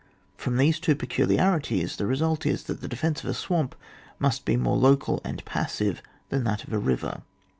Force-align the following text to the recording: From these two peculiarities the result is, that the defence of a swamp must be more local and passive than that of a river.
From 0.35 0.57
these 0.57 0.79
two 0.79 0.95
peculiarities 0.95 1.95
the 1.97 2.07
result 2.07 2.43
is, 2.43 2.63
that 2.63 2.81
the 2.81 2.87
defence 2.87 3.23
of 3.23 3.29
a 3.29 3.35
swamp 3.35 3.75
must 4.17 4.45
be 4.45 4.57
more 4.57 4.75
local 4.77 5.21
and 5.23 5.45
passive 5.45 6.01
than 6.29 6.43
that 6.43 6.63
of 6.63 6.73
a 6.73 6.79
river. 6.79 7.21